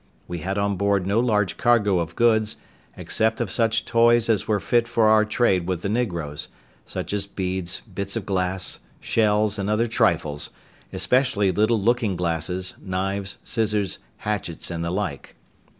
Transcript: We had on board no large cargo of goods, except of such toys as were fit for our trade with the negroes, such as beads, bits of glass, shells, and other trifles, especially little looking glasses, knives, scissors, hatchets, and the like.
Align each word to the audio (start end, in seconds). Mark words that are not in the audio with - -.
We 0.27 0.39
had 0.39 0.57
on 0.57 0.77
board 0.77 1.05
no 1.05 1.19
large 1.19 1.57
cargo 1.57 1.99
of 1.99 2.15
goods, 2.15 2.57
except 2.97 3.39
of 3.39 3.51
such 3.51 3.85
toys 3.85 4.29
as 4.31 4.47
were 4.47 4.59
fit 4.59 4.87
for 4.87 5.05
our 5.05 5.23
trade 5.25 5.67
with 5.67 5.83
the 5.83 5.89
negroes, 5.89 6.47
such 6.85 7.13
as 7.13 7.27
beads, 7.27 7.81
bits 7.81 8.15
of 8.15 8.25
glass, 8.25 8.79
shells, 8.99 9.59
and 9.59 9.69
other 9.69 9.85
trifles, 9.85 10.49
especially 10.91 11.51
little 11.51 11.79
looking 11.79 12.15
glasses, 12.15 12.75
knives, 12.83 13.37
scissors, 13.43 13.99
hatchets, 14.17 14.71
and 14.71 14.83
the 14.83 14.89
like. 14.89 15.35